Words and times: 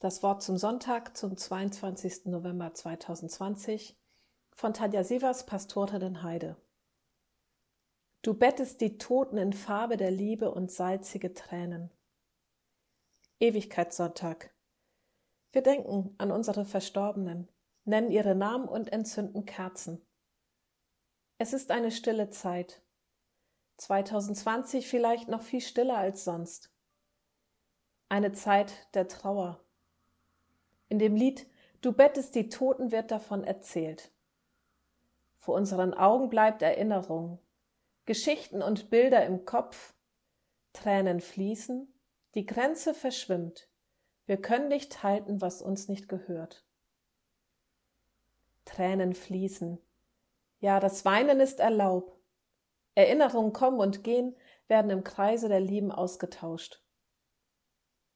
Das 0.00 0.22
Wort 0.22 0.42
zum 0.42 0.56
Sonntag 0.56 1.14
zum 1.14 1.36
22. 1.36 2.24
November 2.24 2.72
2020 2.72 3.94
von 4.54 4.72
Tanja 4.72 5.04
Sievers, 5.04 5.44
Pastorin 5.44 6.00
in 6.00 6.22
Heide. 6.22 6.56
Du 8.22 8.32
bettest 8.32 8.80
die 8.80 8.96
Toten 8.96 9.36
in 9.36 9.52
Farbe 9.52 9.98
der 9.98 10.10
Liebe 10.10 10.52
und 10.52 10.72
salzige 10.72 11.34
Tränen. 11.34 11.90
Ewigkeitssonntag. 13.40 14.54
Wir 15.52 15.60
denken 15.60 16.14
an 16.16 16.30
unsere 16.30 16.64
Verstorbenen, 16.64 17.48
nennen 17.84 18.10
ihre 18.10 18.34
Namen 18.34 18.68
und 18.68 18.94
entzünden 18.94 19.44
Kerzen. 19.44 20.00
Es 21.36 21.52
ist 21.52 21.70
eine 21.70 21.90
stille 21.90 22.30
Zeit. 22.30 22.80
2020 23.76 24.88
vielleicht 24.88 25.28
noch 25.28 25.42
viel 25.42 25.60
stiller 25.60 25.98
als 25.98 26.24
sonst. 26.24 26.72
Eine 28.08 28.32
Zeit 28.32 28.72
der 28.94 29.06
Trauer 29.06 29.62
in 30.90 30.98
dem 30.98 31.16
Lied 31.16 31.46
Du 31.80 31.92
bettest 31.92 32.34
die 32.34 32.50
Toten 32.50 32.92
wird 32.92 33.10
davon 33.10 33.42
erzählt. 33.42 34.10
Vor 35.38 35.54
unseren 35.54 35.94
Augen 35.94 36.28
bleibt 36.28 36.60
Erinnerung, 36.60 37.38
Geschichten 38.04 38.62
und 38.62 38.90
Bilder 38.90 39.24
im 39.24 39.46
Kopf, 39.46 39.94
Tränen 40.74 41.22
fließen, 41.22 41.90
die 42.34 42.44
Grenze 42.44 42.92
verschwimmt, 42.92 43.66
wir 44.26 44.36
können 44.36 44.68
nicht 44.68 45.02
halten, 45.02 45.40
was 45.40 45.62
uns 45.62 45.88
nicht 45.88 46.06
gehört. 46.06 46.66
Tränen 48.66 49.14
fließen, 49.14 49.78
ja, 50.60 50.78
das 50.78 51.06
Weinen 51.06 51.40
ist 51.40 51.58
erlaubt. 51.58 52.16
Erinnerungen 52.94 53.54
kommen 53.54 53.80
und 53.80 54.04
gehen, 54.04 54.36
werden 54.68 54.90
im 54.90 55.02
Kreise 55.02 55.48
der 55.48 55.60
Lieben 55.60 55.90
ausgetauscht. 55.90 56.82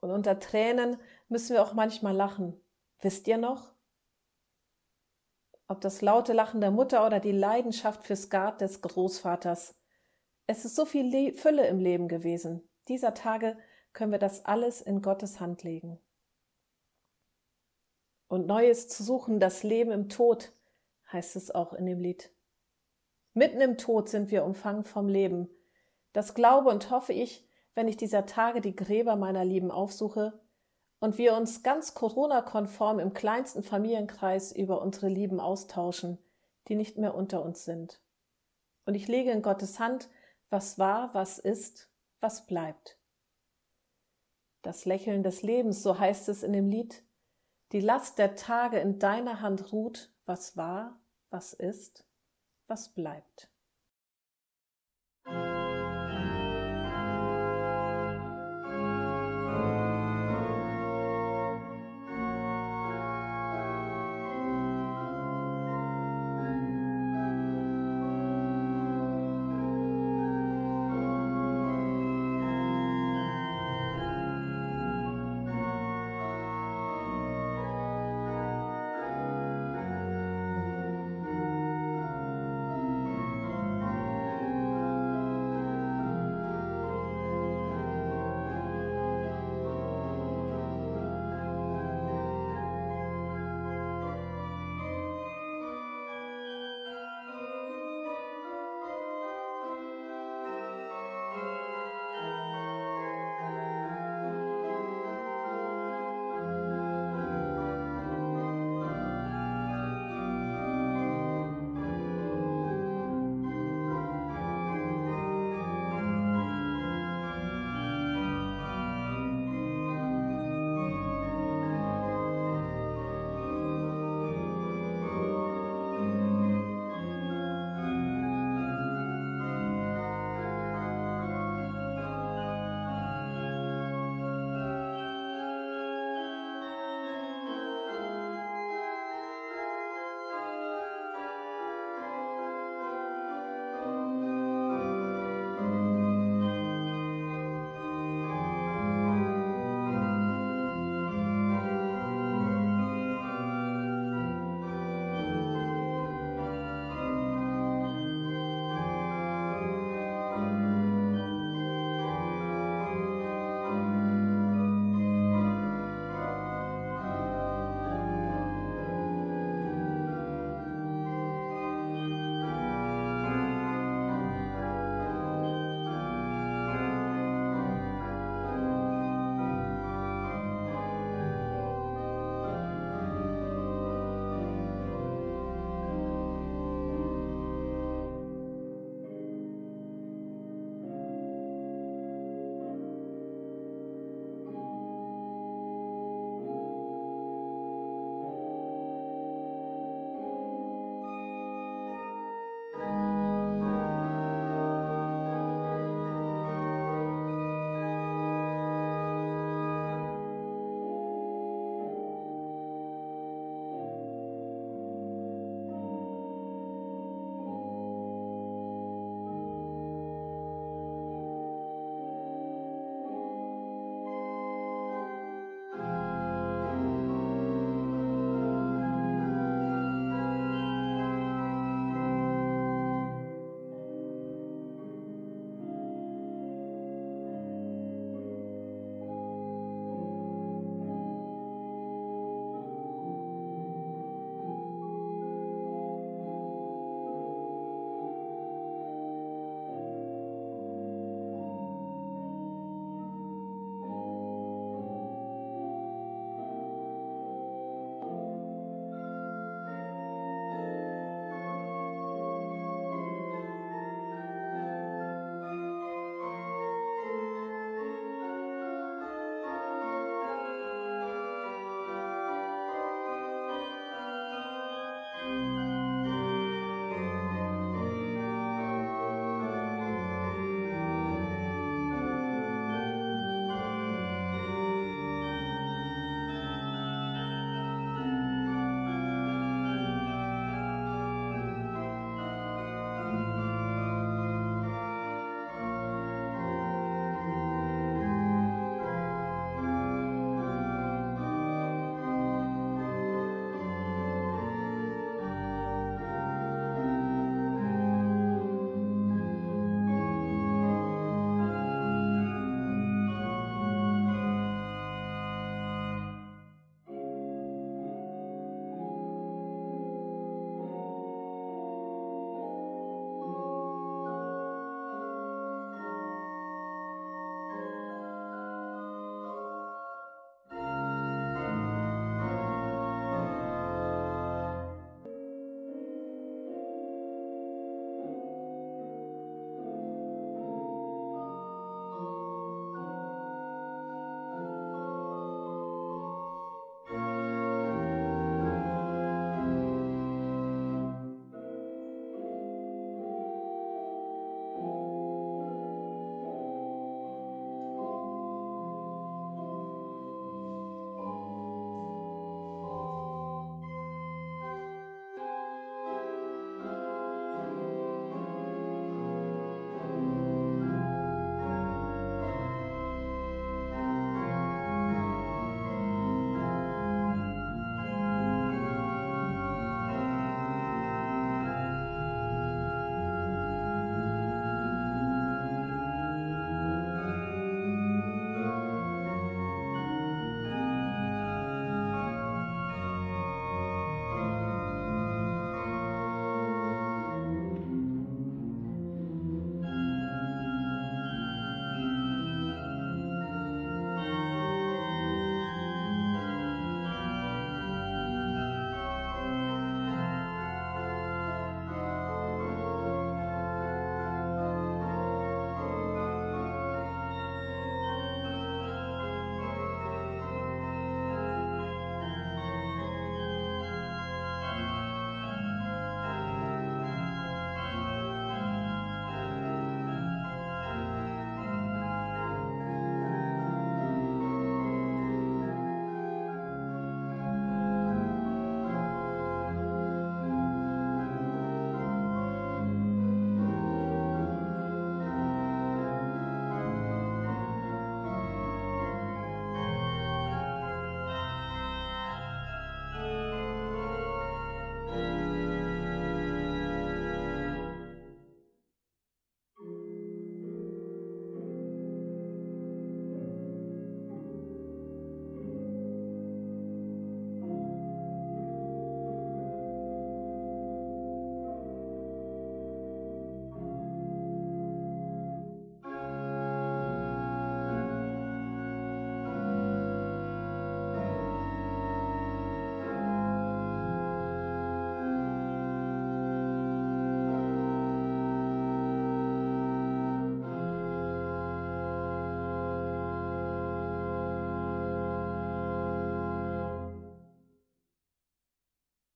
Und 0.00 0.12
unter 0.12 0.38
Tränen 0.38 0.96
müssen 1.28 1.54
wir 1.54 1.62
auch 1.62 1.74
manchmal 1.74 2.14
lachen. 2.14 2.60
Wisst 3.00 3.28
ihr 3.28 3.38
noch? 3.38 3.72
Ob 5.68 5.80
das 5.80 6.00
laute 6.00 6.32
Lachen 6.32 6.60
der 6.60 6.70
Mutter 6.70 7.06
oder 7.06 7.20
die 7.20 7.32
Leidenschaft 7.32 8.06
für 8.06 8.16
Skat 8.16 8.60
des 8.60 8.80
Großvaters. 8.80 9.78
Es 10.46 10.64
ist 10.64 10.74
so 10.74 10.86
viel 10.86 11.06
Le 11.06 11.34
Fülle 11.34 11.66
im 11.66 11.78
Leben 11.78 12.08
gewesen. 12.08 12.66
Dieser 12.88 13.12
Tage 13.12 13.58
können 13.92 14.12
wir 14.12 14.18
das 14.18 14.46
alles 14.46 14.80
in 14.80 15.02
Gottes 15.02 15.40
Hand 15.40 15.62
legen. 15.62 16.00
Und 18.28 18.46
Neues 18.46 18.88
zu 18.88 19.02
suchen, 19.02 19.40
das 19.40 19.62
Leben 19.62 19.90
im 19.90 20.08
Tod, 20.08 20.52
heißt 21.12 21.36
es 21.36 21.50
auch 21.50 21.72
in 21.74 21.86
dem 21.86 22.00
Lied. 22.00 22.30
Mitten 23.34 23.60
im 23.60 23.76
Tod 23.76 24.08
sind 24.08 24.30
wir 24.30 24.44
umfangen 24.44 24.84
vom 24.84 25.08
Leben. 25.08 25.48
Das 26.12 26.34
glaube 26.34 26.70
und 26.70 26.90
hoffe 26.90 27.12
ich, 27.12 27.46
wenn 27.74 27.88
ich 27.88 27.96
dieser 27.96 28.26
Tage 28.26 28.60
die 28.60 28.74
Gräber 28.74 29.16
meiner 29.16 29.44
Lieben 29.44 29.70
aufsuche 29.70 30.40
und 31.00 31.18
wir 31.18 31.34
uns 31.34 31.62
ganz 31.62 31.94
Corona-konform 31.94 32.98
im 32.98 33.12
kleinsten 33.12 33.62
Familienkreis 33.62 34.52
über 34.52 34.82
unsere 34.82 35.08
Lieben 35.08 35.40
austauschen, 35.40 36.18
die 36.68 36.74
nicht 36.74 36.98
mehr 36.98 37.14
unter 37.14 37.42
uns 37.42 37.64
sind. 37.64 38.00
Und 38.84 38.94
ich 38.94 39.06
lege 39.08 39.30
in 39.30 39.42
Gottes 39.42 39.78
Hand, 39.78 40.08
was 40.50 40.78
war, 40.78 41.12
was 41.14 41.38
ist, 41.38 41.90
was 42.20 42.46
bleibt. 42.46 42.98
Das 44.62 44.84
Lächeln 44.84 45.22
des 45.22 45.42
Lebens, 45.42 45.82
so 45.82 45.98
heißt 45.98 46.28
es 46.28 46.42
in 46.42 46.52
dem 46.52 46.68
Lied, 46.68 47.04
die 47.72 47.80
Last 47.80 48.18
der 48.18 48.34
Tage 48.34 48.78
in 48.78 48.98
deiner 48.98 49.40
Hand 49.40 49.72
ruht, 49.72 50.10
was 50.24 50.56
war, 50.56 50.98
was 51.30 51.52
ist, 51.52 52.06
was 52.66 52.88
bleibt. 52.88 53.50